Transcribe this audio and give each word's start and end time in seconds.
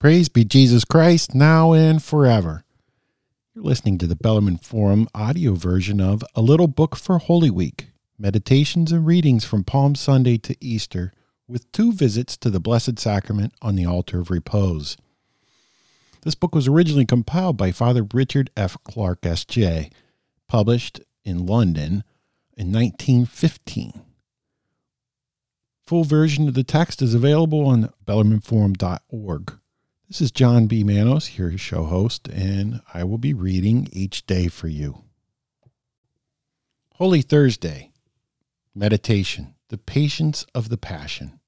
Praise 0.00 0.28
be 0.28 0.44
Jesus 0.44 0.84
Christ, 0.84 1.34
now 1.34 1.72
and 1.72 2.00
forever. 2.00 2.62
You're 3.52 3.64
listening 3.64 3.98
to 3.98 4.06
the 4.06 4.14
Bellarmine 4.14 4.58
Forum 4.58 5.08
audio 5.12 5.54
version 5.54 6.00
of 6.00 6.22
A 6.36 6.40
Little 6.40 6.68
Book 6.68 6.94
for 6.94 7.18
Holy 7.18 7.50
Week 7.50 7.88
Meditations 8.16 8.92
and 8.92 9.04
Readings 9.04 9.44
from 9.44 9.64
Palm 9.64 9.96
Sunday 9.96 10.38
to 10.38 10.54
Easter, 10.60 11.12
with 11.48 11.72
two 11.72 11.92
visits 11.92 12.36
to 12.36 12.48
the 12.48 12.60
Blessed 12.60 12.96
Sacrament 12.96 13.52
on 13.60 13.74
the 13.74 13.86
Altar 13.86 14.20
of 14.20 14.30
Repose. 14.30 14.96
This 16.22 16.36
book 16.36 16.54
was 16.54 16.68
originally 16.68 17.04
compiled 17.04 17.56
by 17.56 17.72
Father 17.72 18.06
Richard 18.14 18.50
F. 18.56 18.76
Clarke, 18.84 19.26
S.J., 19.26 19.90
published 20.46 21.00
in 21.24 21.44
London 21.44 22.04
in 22.56 22.70
1915. 22.70 24.04
Full 25.88 26.04
version 26.04 26.46
of 26.46 26.54
the 26.54 26.62
text 26.62 27.02
is 27.02 27.14
available 27.14 27.66
on 27.66 27.92
bellarmineforum.org. 28.06 29.58
This 30.08 30.22
is 30.22 30.30
John 30.30 30.68
B. 30.68 30.84
Manos, 30.84 31.36
your 31.36 31.58
show 31.58 31.84
host, 31.84 32.28
and 32.28 32.80
I 32.94 33.04
will 33.04 33.18
be 33.18 33.34
reading 33.34 33.88
each 33.92 34.24
day 34.24 34.48
for 34.48 34.66
you. 34.66 35.04
Holy 36.94 37.20
Thursday, 37.20 37.92
Meditation, 38.74 39.54
the 39.68 39.76
Patience 39.76 40.46
of 40.54 40.70
the 40.70 40.78
Passion. 40.78 41.40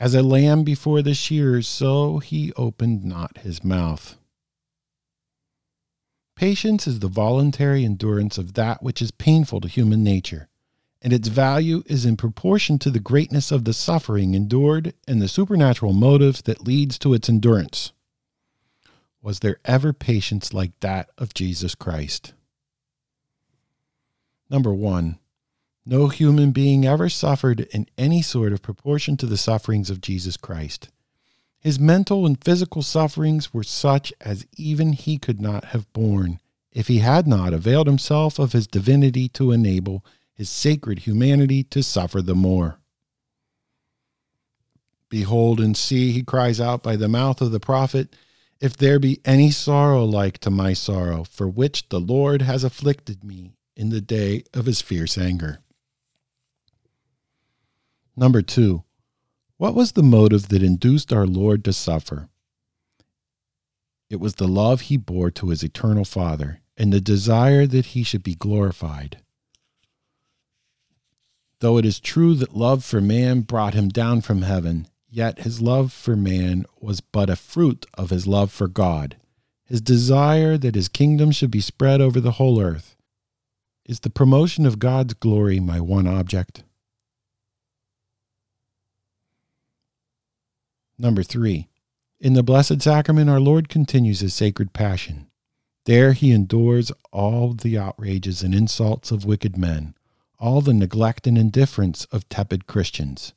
As 0.00 0.14
a 0.14 0.22
lamb 0.22 0.64
before 0.64 1.02
the 1.02 1.12
shears, 1.12 1.68
so 1.68 2.20
he 2.20 2.54
opened 2.54 3.04
not 3.04 3.36
his 3.38 3.62
mouth. 3.62 4.16
Patience 6.36 6.86
is 6.86 7.00
the 7.00 7.08
voluntary 7.08 7.84
endurance 7.84 8.38
of 8.38 8.54
that 8.54 8.82
which 8.82 9.02
is 9.02 9.10
painful 9.10 9.60
to 9.60 9.68
human 9.68 10.02
nature 10.02 10.48
and 11.02 11.12
its 11.12 11.28
value 11.28 11.82
is 11.86 12.04
in 12.04 12.16
proportion 12.16 12.78
to 12.78 12.90
the 12.90 13.00
greatness 13.00 13.52
of 13.52 13.64
the 13.64 13.72
suffering 13.72 14.34
endured 14.34 14.94
and 15.06 15.20
the 15.20 15.28
supernatural 15.28 15.92
motive 15.92 16.42
that 16.44 16.66
leads 16.66 16.98
to 16.98 17.14
its 17.14 17.28
endurance. 17.28 17.92
Was 19.22 19.40
there 19.40 19.58
ever 19.64 19.92
patience 19.92 20.52
like 20.54 20.72
that 20.80 21.10
of 21.18 21.34
Jesus 21.34 21.74
Christ? 21.74 22.32
Number 24.48 24.72
one, 24.72 25.18
no 25.84 26.08
human 26.08 26.50
being 26.50 26.84
ever 26.84 27.08
suffered 27.08 27.60
in 27.72 27.86
any 27.96 28.22
sort 28.22 28.52
of 28.52 28.62
proportion 28.62 29.16
to 29.18 29.26
the 29.26 29.36
sufferings 29.36 29.90
of 29.90 30.00
Jesus 30.00 30.36
Christ. 30.36 30.88
His 31.60 31.80
mental 31.80 32.26
and 32.26 32.42
physical 32.42 32.82
sufferings 32.82 33.52
were 33.52 33.64
such 33.64 34.12
as 34.20 34.46
even 34.56 34.92
he 34.92 35.18
could 35.18 35.40
not 35.40 35.66
have 35.66 35.92
borne 35.92 36.40
if 36.72 36.88
he 36.88 36.98
had 36.98 37.26
not 37.26 37.52
availed 37.52 37.86
himself 37.86 38.38
of 38.38 38.52
his 38.52 38.66
divinity 38.66 39.28
to 39.30 39.50
enable 39.50 40.04
his 40.36 40.50
sacred 40.50 41.00
humanity 41.00 41.64
to 41.64 41.82
suffer 41.82 42.20
the 42.20 42.34
more. 42.34 42.78
Behold 45.08 45.60
and 45.60 45.76
see, 45.76 46.12
he 46.12 46.22
cries 46.22 46.60
out 46.60 46.82
by 46.82 46.96
the 46.96 47.08
mouth 47.08 47.40
of 47.40 47.52
the 47.52 47.60
prophet, 47.60 48.14
if 48.60 48.76
there 48.76 48.98
be 48.98 49.20
any 49.24 49.50
sorrow 49.50 50.04
like 50.04 50.38
to 50.38 50.50
my 50.50 50.72
sorrow, 50.72 51.24
for 51.24 51.48
which 51.48 51.88
the 51.88 52.00
Lord 52.00 52.42
has 52.42 52.64
afflicted 52.64 53.24
me 53.24 53.52
in 53.76 53.90
the 53.90 54.00
day 54.00 54.44
of 54.52 54.66
his 54.66 54.82
fierce 54.82 55.16
anger. 55.16 55.60
Number 58.16 58.42
two, 58.42 58.82
what 59.58 59.74
was 59.74 59.92
the 59.92 60.02
motive 60.02 60.48
that 60.48 60.62
induced 60.62 61.12
our 61.12 61.26
Lord 61.26 61.64
to 61.64 61.72
suffer? 61.72 62.28
It 64.10 64.20
was 64.20 64.34
the 64.34 64.48
love 64.48 64.82
he 64.82 64.96
bore 64.96 65.30
to 65.32 65.48
his 65.48 65.62
eternal 65.62 66.04
Father 66.04 66.60
and 66.76 66.92
the 66.92 67.00
desire 67.00 67.66
that 67.66 67.86
he 67.86 68.02
should 68.02 68.22
be 68.22 68.34
glorified. 68.34 69.22
Though 71.66 71.78
it 71.78 71.84
is 71.84 71.98
true 71.98 72.36
that 72.36 72.56
love 72.56 72.84
for 72.84 73.00
man 73.00 73.40
brought 73.40 73.74
him 73.74 73.88
down 73.88 74.20
from 74.20 74.42
heaven, 74.42 74.86
yet 75.10 75.40
his 75.40 75.60
love 75.60 75.92
for 75.92 76.14
man 76.14 76.64
was 76.80 77.00
but 77.00 77.28
a 77.28 77.34
fruit 77.34 77.86
of 77.94 78.10
his 78.10 78.24
love 78.24 78.52
for 78.52 78.68
God. 78.68 79.16
His 79.64 79.80
desire 79.80 80.56
that 80.56 80.76
his 80.76 80.86
kingdom 80.86 81.32
should 81.32 81.50
be 81.50 81.60
spread 81.60 82.00
over 82.00 82.20
the 82.20 82.38
whole 82.38 82.60
earth. 82.60 82.94
Is 83.84 83.98
the 83.98 84.10
promotion 84.10 84.64
of 84.64 84.78
God's 84.78 85.14
glory 85.14 85.58
my 85.58 85.80
one 85.80 86.06
object? 86.06 86.62
Number 90.96 91.24
three, 91.24 91.66
in 92.20 92.34
the 92.34 92.44
Blessed 92.44 92.80
Sacrament, 92.80 93.28
our 93.28 93.40
Lord 93.40 93.68
continues 93.68 94.20
his 94.20 94.34
sacred 94.34 94.72
passion. 94.72 95.26
There 95.84 96.12
he 96.12 96.30
endures 96.30 96.92
all 97.10 97.54
the 97.54 97.76
outrages 97.76 98.44
and 98.44 98.54
insults 98.54 99.10
of 99.10 99.24
wicked 99.24 99.56
men 99.56 99.96
all 100.38 100.60
the 100.60 100.74
neglect 100.74 101.26
and 101.26 101.38
indifference 101.38 102.04
of 102.06 102.28
tepid 102.28 102.66
Christians. 102.66 103.32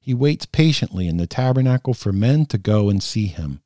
He 0.00 0.14
waits 0.14 0.46
patiently 0.46 1.08
in 1.08 1.16
the 1.16 1.26
tabernacle 1.26 1.94
for 1.94 2.12
men 2.12 2.46
to 2.46 2.58
go 2.58 2.88
and 2.88 3.02
see 3.02 3.26
him. 3.26 3.60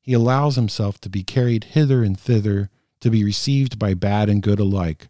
He 0.00 0.14
allows 0.14 0.56
himself 0.56 1.00
to 1.02 1.08
be 1.08 1.22
carried 1.22 1.64
hither 1.64 2.02
and 2.02 2.18
thither, 2.18 2.70
to 3.00 3.10
be 3.10 3.24
received 3.24 3.78
by 3.78 3.94
bad 3.94 4.28
and 4.28 4.42
good 4.42 4.58
alike. 4.58 5.08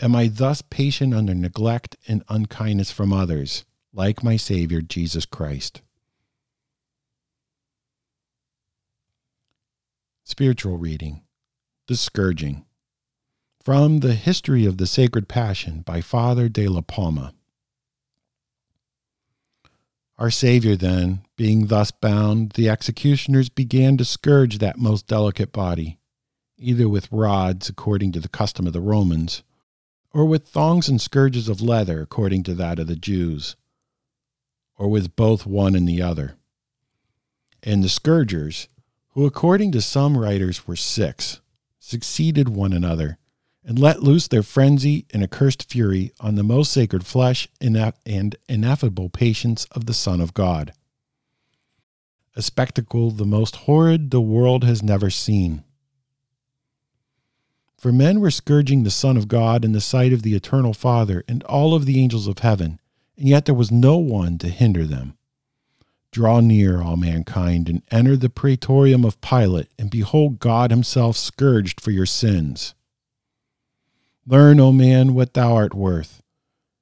Am 0.00 0.16
I 0.16 0.28
thus 0.28 0.62
patient 0.62 1.14
under 1.14 1.34
neglect 1.34 1.96
and 2.08 2.24
unkindness 2.28 2.90
from 2.90 3.12
others, 3.12 3.64
like 3.92 4.24
my 4.24 4.36
Savior 4.36 4.80
Jesus 4.80 5.26
Christ? 5.26 5.82
Spiritual 10.24 10.78
reading 10.78 11.22
The 11.86 11.96
Scourging. 11.96 12.64
From 13.64 14.00
the 14.00 14.12
History 14.12 14.66
of 14.66 14.76
the 14.76 14.86
Sacred 14.86 15.26
Passion 15.26 15.80
by 15.80 16.02
Father 16.02 16.50
de 16.50 16.68
la 16.68 16.82
Palma. 16.82 17.32
Our 20.18 20.30
Savior, 20.30 20.76
then, 20.76 21.22
being 21.36 21.68
thus 21.68 21.90
bound, 21.90 22.50
the 22.56 22.68
executioners 22.68 23.48
began 23.48 23.96
to 23.96 24.04
scourge 24.04 24.58
that 24.58 24.76
most 24.76 25.06
delicate 25.06 25.50
body, 25.50 25.98
either 26.58 26.90
with 26.90 27.10
rods, 27.10 27.70
according 27.70 28.12
to 28.12 28.20
the 28.20 28.28
custom 28.28 28.66
of 28.66 28.74
the 28.74 28.82
Romans, 28.82 29.42
or 30.12 30.26
with 30.26 30.46
thongs 30.46 30.86
and 30.86 31.00
scourges 31.00 31.48
of 31.48 31.62
leather, 31.62 32.02
according 32.02 32.42
to 32.42 32.54
that 32.56 32.78
of 32.78 32.86
the 32.86 32.96
Jews, 32.96 33.56
or 34.76 34.88
with 34.88 35.16
both 35.16 35.46
one 35.46 35.74
and 35.74 35.88
the 35.88 36.02
other. 36.02 36.36
And 37.62 37.82
the 37.82 37.88
scourgers, 37.88 38.68
who 39.12 39.24
according 39.24 39.72
to 39.72 39.80
some 39.80 40.18
writers 40.18 40.66
were 40.66 40.76
six, 40.76 41.40
succeeded 41.78 42.50
one 42.50 42.74
another 42.74 43.16
and 43.64 43.78
let 43.78 44.02
loose 44.02 44.28
their 44.28 44.42
frenzy 44.42 45.06
and 45.12 45.22
accursed 45.22 45.70
fury 45.70 46.12
on 46.20 46.34
the 46.34 46.42
most 46.42 46.70
sacred 46.70 47.06
flesh 47.06 47.48
and 47.60 48.36
ineffable 48.48 49.08
patience 49.08 49.64
of 49.72 49.86
the 49.86 49.94
Son 49.94 50.20
of 50.20 50.34
God. 50.34 50.72
A 52.36 52.42
spectacle 52.42 53.10
the 53.10 53.24
most 53.24 53.56
horrid 53.56 54.10
the 54.10 54.20
world 54.20 54.64
has 54.64 54.82
never 54.82 55.08
seen. 55.08 55.64
For 57.78 57.92
men 57.92 58.20
were 58.20 58.30
scourging 58.30 58.82
the 58.82 58.90
Son 58.90 59.16
of 59.16 59.28
God 59.28 59.64
in 59.64 59.72
the 59.72 59.80
sight 59.80 60.12
of 60.12 60.22
the 60.22 60.34
eternal 60.34 60.74
Father 60.74 61.22
and 61.28 61.42
all 61.44 61.74
of 61.74 61.86
the 61.86 62.00
angels 62.00 62.26
of 62.26 62.40
heaven, 62.40 62.80
and 63.16 63.28
yet 63.28 63.44
there 63.44 63.54
was 63.54 63.70
no 63.70 63.96
one 63.98 64.38
to 64.38 64.48
hinder 64.48 64.84
them. 64.84 65.16
Draw 66.10 66.40
near, 66.40 66.82
all 66.82 66.96
mankind, 66.96 67.68
and 67.68 67.82
enter 67.90 68.16
the 68.16 68.30
praetorium 68.30 69.04
of 69.04 69.20
Pilate, 69.20 69.68
and 69.78 69.90
behold 69.90 70.38
God 70.38 70.70
himself 70.70 71.16
scourged 71.16 71.80
for 71.80 71.90
your 71.90 72.06
sins. 72.06 72.74
Learn, 74.26 74.58
O 74.58 74.72
man, 74.72 75.14
what 75.14 75.34
thou 75.34 75.54
art 75.54 75.74
worth, 75.74 76.22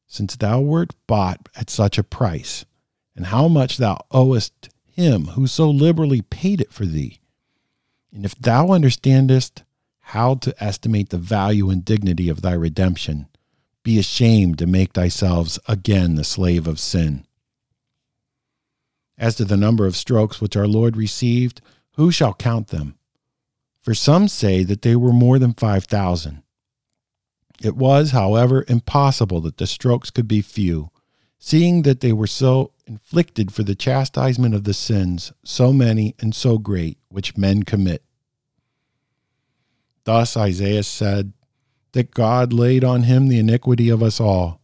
since 0.06 0.36
thou 0.36 0.60
wert 0.60 0.94
bought 1.06 1.48
at 1.56 1.70
such 1.70 1.98
a 1.98 2.04
price, 2.04 2.64
and 3.16 3.26
how 3.26 3.48
much 3.48 3.78
thou 3.78 3.98
owest 4.12 4.68
him 4.84 5.26
who 5.28 5.46
so 5.46 5.68
liberally 5.68 6.22
paid 6.22 6.60
it 6.60 6.72
for 6.72 6.86
thee. 6.86 7.18
And 8.12 8.24
if 8.24 8.34
thou 8.36 8.68
understandest 8.68 9.64
how 10.00 10.34
to 10.36 10.54
estimate 10.62 11.08
the 11.08 11.18
value 11.18 11.70
and 11.70 11.84
dignity 11.84 12.28
of 12.28 12.42
thy 12.42 12.52
redemption, 12.52 13.26
be 13.82 13.98
ashamed 13.98 14.58
to 14.58 14.66
make 14.66 14.92
thyself 14.92 15.58
again 15.66 16.14
the 16.14 16.24
slave 16.24 16.68
of 16.68 16.78
sin. 16.78 17.26
As 19.18 19.34
to 19.36 19.44
the 19.44 19.56
number 19.56 19.86
of 19.86 19.96
strokes 19.96 20.40
which 20.40 20.56
our 20.56 20.68
Lord 20.68 20.96
received, 20.96 21.60
who 21.96 22.12
shall 22.12 22.34
count 22.34 22.68
them? 22.68 22.96
For 23.80 23.94
some 23.94 24.28
say 24.28 24.62
that 24.62 24.82
they 24.82 24.94
were 24.94 25.12
more 25.12 25.38
than 25.38 25.54
five 25.54 25.84
thousand. 25.84 26.42
It 27.62 27.76
was, 27.76 28.10
however, 28.10 28.64
impossible 28.66 29.40
that 29.42 29.58
the 29.58 29.68
strokes 29.68 30.10
could 30.10 30.26
be 30.26 30.42
few, 30.42 30.90
seeing 31.38 31.82
that 31.82 32.00
they 32.00 32.12
were 32.12 32.26
so 32.26 32.72
inflicted 32.86 33.52
for 33.52 33.62
the 33.62 33.76
chastisement 33.76 34.52
of 34.52 34.64
the 34.64 34.74
sins, 34.74 35.32
so 35.44 35.72
many 35.72 36.16
and 36.18 36.34
so 36.34 36.58
great, 36.58 36.98
which 37.08 37.36
men 37.36 37.62
commit. 37.62 38.02
Thus 40.02 40.36
Isaiah 40.36 40.82
said 40.82 41.34
that 41.92 42.10
God 42.10 42.52
laid 42.52 42.82
on 42.82 43.04
him 43.04 43.28
the 43.28 43.38
iniquity 43.38 43.88
of 43.90 44.02
us 44.02 44.20
all, 44.20 44.60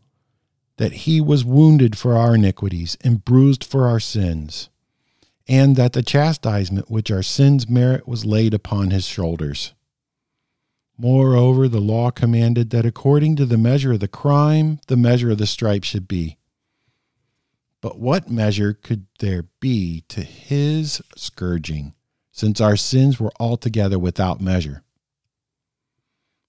that 0.77 0.93
he 0.93 1.21
was 1.21 1.45
wounded 1.45 1.97
for 1.97 2.17
our 2.17 2.35
iniquities 2.35 2.97
and 3.03 3.25
bruised 3.25 3.63
for 3.63 3.87
our 3.87 4.01
sins, 4.01 4.71
and 5.47 5.77
that 5.77 5.93
the 5.93 6.03
chastisement 6.03 6.91
which 6.91 7.13
our 7.13 7.23
sins 7.23 7.69
merit 7.69 8.09
was 8.09 8.27
laid 8.27 8.55
upon 8.55 8.91
his 8.91 9.07
shoulders. 9.07 9.73
Moreover, 11.01 11.69
the 11.69 11.81
law 11.81 12.11
commanded 12.11 12.71
that 12.71 12.85
according 12.85 13.37
to 13.37 13.47
the 13.47 13.57
measure 13.57 13.93
of 13.93 14.01
the 14.01 14.09
crime, 14.09 14.81
the 14.89 14.97
measure 14.97 15.31
of 15.31 15.39
the 15.39 15.47
stripe 15.47 15.85
should 15.85 16.09
be. 16.09 16.39
But 17.81 18.01
what 18.01 18.29
measure 18.29 18.73
could 18.75 19.07
there 19.21 19.45
be 19.61 20.03
to 20.09 20.23
his 20.23 21.01
scourging, 21.15 21.95
since 22.33 22.61
our 22.61 22.77
sins 22.77 23.21
were 23.21 23.33
altogether 23.39 23.97
without 23.97 24.41
measure? 24.41 24.83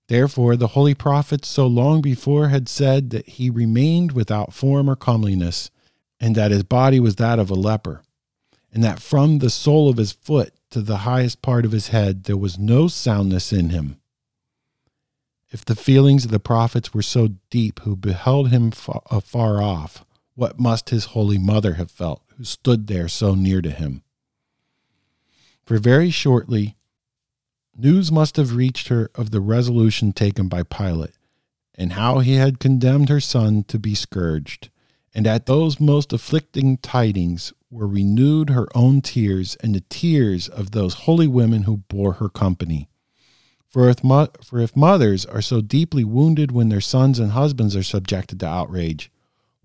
Therefore, 0.07 0.55
the 0.55 0.69
holy 0.69 0.95
prophets 0.95 1.47
so 1.47 1.67
long 1.67 2.01
before 2.01 2.47
had 2.47 2.67
said 2.67 3.11
that 3.11 3.29
he 3.29 3.51
remained 3.51 4.13
without 4.13 4.53
form 4.53 4.89
or 4.89 4.95
comeliness, 4.95 5.69
and 6.19 6.33
that 6.35 6.49
his 6.49 6.63
body 6.63 6.99
was 6.99 7.17
that 7.17 7.37
of 7.37 7.51
a 7.51 7.55
leper, 7.55 8.01
and 8.73 8.83
that 8.83 8.99
from 8.99 9.37
the 9.37 9.51
sole 9.51 9.87
of 9.87 9.97
his 9.97 10.11
foot 10.11 10.51
to 10.71 10.81
the 10.81 10.97
highest 10.97 11.43
part 11.43 11.63
of 11.65 11.71
his 11.71 11.89
head 11.89 12.23
there 12.23 12.37
was 12.37 12.57
no 12.57 12.87
soundness 12.87 13.53
in 13.53 13.69
him. 13.69 13.97
If 15.51 15.65
the 15.65 15.75
feelings 15.75 16.25
of 16.25 16.31
the 16.31 16.39
prophets 16.39 16.93
were 16.93 17.01
so 17.01 17.29
deep 17.49 17.79
who 17.79 17.95
beheld 17.95 18.49
him 18.49 18.71
afar 19.09 19.61
off, 19.61 20.05
what 20.35 20.59
must 20.59 20.89
his 20.89 21.05
holy 21.05 21.37
mother 21.37 21.73
have 21.73 21.91
felt 21.91 22.21
who 22.37 22.43
stood 22.43 22.87
there 22.87 23.07
so 23.07 23.35
near 23.35 23.61
to 23.61 23.71
him? 23.71 24.03
For 25.65 25.77
very 25.77 26.09
shortly 26.09 26.77
News 27.81 28.11
must 28.11 28.35
have 28.35 28.57
reached 28.57 28.89
her 28.89 29.09
of 29.15 29.31
the 29.31 29.39
resolution 29.39 30.11
taken 30.11 30.49
by 30.49 30.63
Pilate, 30.63 31.17
and 31.75 31.93
how 31.93 32.19
he 32.19 32.33
had 32.33 32.59
condemned 32.59 33.07
her 33.07 33.21
son 33.21 33.63
to 33.69 33.79
be 33.79 33.95
scourged. 33.95 34.69
And 35.15 35.25
at 35.25 35.45
those 35.45 35.79
most 35.79 36.11
afflicting 36.11 36.79
tidings 36.79 37.53
were 37.71 37.87
renewed 37.87 38.49
her 38.49 38.67
own 38.75 38.99
tears 38.99 39.55
and 39.63 39.73
the 39.73 39.83
tears 39.87 40.49
of 40.49 40.71
those 40.71 41.05
holy 41.05 41.27
women 41.27 41.63
who 41.63 41.77
bore 41.87 42.13
her 42.13 42.27
company. 42.27 42.89
For 43.69 43.87
if, 43.87 44.03
mo- 44.03 44.29
for 44.43 44.59
if 44.59 44.75
mothers 44.75 45.25
are 45.27 45.43
so 45.43 45.61
deeply 45.61 46.03
wounded 46.03 46.51
when 46.51 46.69
their 46.69 46.81
sons 46.81 47.19
and 47.19 47.31
husbands 47.31 47.75
are 47.75 47.83
subjected 47.83 48.39
to 48.39 48.47
outrage, 48.47 49.11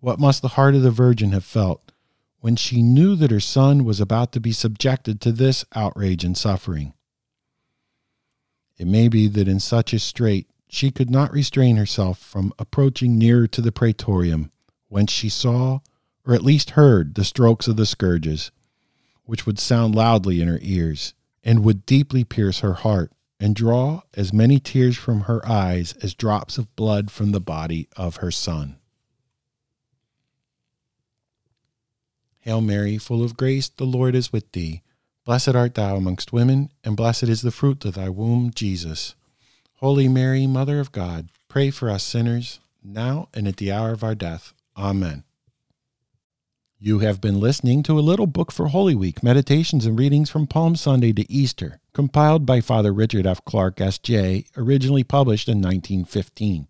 what 0.01 0.21
must 0.21 0.43
the 0.43 0.49
heart 0.49 0.75
of 0.75 0.83
the 0.83 0.91
Virgin 0.91 1.33
have 1.33 1.45
felt 1.45 1.91
when 2.41 2.56
she 2.56 2.83
knew 2.83 3.17
that 3.17 3.31
her 3.31 3.41
son 3.41 3.83
was 3.85 4.01
about 4.01 4.31
to 4.33 4.41
be 4.41 4.53
subjected 4.53 5.23
to 5.23 5.33
this 5.33 5.65
outrage 5.75 6.23
and 6.23 6.37
suffering? 6.37 6.93
It 8.77 8.87
may 8.87 9.09
be 9.09 9.27
that 9.29 9.49
in 9.49 9.59
such 9.59 9.95
a 9.95 9.99
strait 9.99 10.49
she 10.69 10.91
could 10.91 11.09
not 11.09 11.33
restrain 11.33 11.77
herself 11.77 12.19
from 12.19 12.53
approaching 12.59 13.17
nearer 13.17 13.47
to 13.47 13.62
the 13.62 13.73
praetorium, 13.73 14.51
whence 14.89 15.12
she 15.12 15.31
saw, 15.31 15.79
or 16.27 16.35
at 16.35 16.43
least 16.43 16.71
heard, 16.71 17.15
the 17.15 17.25
strokes 17.25 17.69
of 17.69 17.77
the 17.77 17.87
scourges, 17.87 18.51
which 19.25 19.47
would 19.47 19.59
sound 19.59 19.95
loudly 19.95 20.43
in 20.43 20.49
her 20.49 20.59
ears, 20.61 21.15
and 21.43 21.65
would 21.65 21.87
deeply 21.87 22.25
pierce 22.25 22.61
her 22.61 22.75
heart, 22.75 23.11
and 23.41 23.55
draw 23.55 24.03
as 24.15 24.33
many 24.33 24.59
tears 24.59 24.97
from 24.97 25.23
her 25.23 25.47
eyes 25.47 25.95
as 26.03 26.15
drops 26.15 26.59
of 26.59 26.75
blood 26.77 27.11
from 27.11 27.33
the 27.33 27.41
body 27.41 27.89
of 27.97 28.17
her 28.17 28.31
son. 28.31 28.77
Hail 32.41 32.61
Mary, 32.61 32.99
full 32.99 33.25
of 33.25 33.37
grace, 33.37 33.69
the 33.69 33.85
Lord 33.85 34.15
is 34.15 34.33
with 34.33 34.53
thee. 34.53 34.83
Blessed 35.25 35.55
art 35.55 35.75
thou 35.75 35.97
amongst 35.97 36.33
women, 36.33 36.71
and 36.85 36.97
blessed 36.97 37.25
is 37.25 37.41
the 37.41 37.51
fruit 37.51 37.85
of 37.87 37.95
thy 37.95 38.11
womb, 38.11 38.51
Jesus. 38.55 39.15
Holy 39.77 40.09
Mary, 40.09 40.47
Mother 40.47 40.79
of 40.79 40.93
God, 40.93 41.31
pray 41.49 41.71
for 41.71 41.89
us 41.89 42.03
sinners, 42.03 42.61
now 42.83 43.29
and 43.33 43.49
at 43.49 43.57
the 43.57 43.73
hour 43.73 43.93
of 43.93 44.05
our 44.05 44.15
death. 44.15 44.53
Amen. 44.77 45.25
You 46.87 46.99
have 46.99 47.19
been 47.19 47.41
listening 47.41 47.83
to 47.85 47.99
a 47.99 48.05
little 48.05 48.27
book 48.27 48.53
for 48.53 48.69
Holy 48.69 48.95
Week, 48.95 49.23
meditations 49.23 49.87
and 49.87 49.99
readings 49.99 50.29
from 50.29 50.47
Palm 50.47 50.77
Sunday 50.77 51.15
to 51.15 51.33
Easter, 51.33 51.81
compiled 51.95 52.45
by 52.45 52.61
Father 52.61 52.93
Richard 52.93 53.27
F. 53.27 53.43
Clarke, 53.47 53.81
S.J., 53.81 54.45
originally 54.55 55.03
published 55.03 55.49
in 55.49 55.63
1915. 55.63 56.69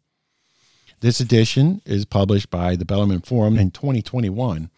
This 1.01 1.19
edition 1.19 1.83
is 1.85 2.05
published 2.05 2.49
by 2.49 2.77
the 2.77 2.85
Bellarmine 2.85 3.23
Forum 3.23 3.59
in 3.59 3.73
2021. 3.73 4.71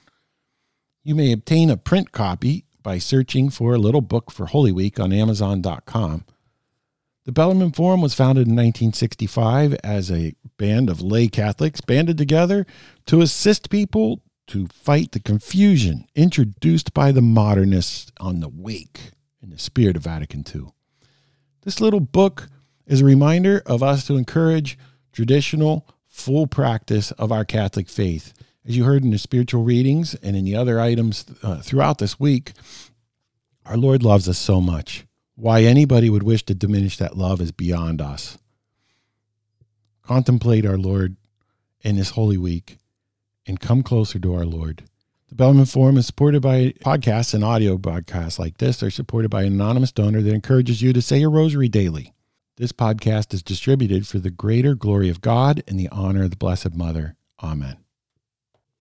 You 1.04 1.14
may 1.14 1.32
obtain 1.32 1.68
a 1.68 1.76
print 1.76 2.12
copy 2.12 2.64
by 2.82 2.96
searching 2.96 3.50
for 3.50 3.74
a 3.74 3.78
little 3.78 4.00
book 4.00 4.32
for 4.32 4.46
Holy 4.46 4.72
Week 4.72 4.98
on 4.98 5.12
Amazon.com. 5.12 6.24
The 7.26 7.32
Bellarmine 7.32 7.72
Forum 7.72 8.00
was 8.00 8.14
founded 8.14 8.46
in 8.46 8.56
1965 8.56 9.74
as 9.84 10.10
a 10.10 10.34
band 10.56 10.88
of 10.88 11.02
lay 11.02 11.28
Catholics 11.28 11.82
banded 11.82 12.16
together 12.16 12.64
to 13.04 13.20
assist 13.20 13.68
people 13.68 14.22
to 14.48 14.66
fight 14.68 15.12
the 15.12 15.20
confusion 15.20 16.06
introduced 16.14 16.94
by 16.94 17.12
the 17.12 17.22
modernists 17.22 18.12
on 18.20 18.40
the 18.40 18.48
wake 18.48 19.12
in 19.42 19.50
the 19.50 19.58
spirit 19.58 19.96
of 19.96 20.04
Vatican 20.04 20.44
II. 20.54 20.68
This 21.62 21.80
little 21.80 22.00
book 22.00 22.48
is 22.86 23.00
a 23.00 23.04
reminder 23.04 23.62
of 23.66 23.82
us 23.82 24.06
to 24.06 24.16
encourage 24.16 24.78
traditional, 25.12 25.86
full 26.06 26.46
practice 26.46 27.10
of 27.12 27.32
our 27.32 27.44
Catholic 27.44 27.88
faith 27.88 28.32
as 28.66 28.76
you 28.76 28.84
heard 28.84 29.04
in 29.04 29.10
the 29.10 29.18
spiritual 29.18 29.62
readings 29.62 30.14
and 30.16 30.34
in 30.36 30.44
the 30.44 30.56
other 30.56 30.80
items 30.80 31.24
uh, 31.42 31.60
throughout 31.60 31.98
this 31.98 32.18
week, 32.18 32.52
our 33.64 33.76
Lord 33.76 34.02
loves 34.02 34.28
us 34.28 34.38
so 34.38 34.60
much. 34.60 35.06
Why 35.36 35.62
anybody 35.62 36.10
would 36.10 36.24
wish 36.24 36.44
to 36.46 36.54
diminish 36.54 36.96
that 36.96 37.16
love 37.16 37.40
is 37.40 37.52
beyond 37.52 38.00
us. 38.00 38.38
Contemplate 40.02 40.66
our 40.66 40.78
Lord 40.78 41.16
in 41.82 41.96
this 41.96 42.10
Holy 42.10 42.36
Week 42.36 42.78
and 43.46 43.60
come 43.60 43.82
closer 43.82 44.18
to 44.18 44.34
our 44.34 44.44
Lord. 44.44 44.84
The 45.28 45.34
Bellarmine 45.34 45.66
Forum 45.66 45.98
is 45.98 46.06
supported 46.06 46.40
by 46.40 46.72
podcasts 46.80 47.34
and 47.34 47.44
audio 47.44 47.76
broadcasts 47.76 48.38
like 48.38 48.58
this. 48.58 48.78
They're 48.78 48.90
supported 48.90 49.28
by 49.28 49.42
an 49.42 49.54
anonymous 49.54 49.92
donor 49.92 50.22
that 50.22 50.34
encourages 50.34 50.82
you 50.82 50.92
to 50.92 51.02
say 51.02 51.22
a 51.22 51.28
rosary 51.28 51.68
daily. 51.68 52.14
This 52.56 52.72
podcast 52.72 53.34
is 53.34 53.42
distributed 53.42 54.06
for 54.06 54.18
the 54.18 54.30
greater 54.30 54.74
glory 54.74 55.10
of 55.10 55.20
God 55.20 55.62
and 55.66 55.78
the 55.78 55.88
honor 55.90 56.24
of 56.24 56.30
the 56.30 56.36
Blessed 56.36 56.74
Mother. 56.74 57.16
Amen. 57.42 57.85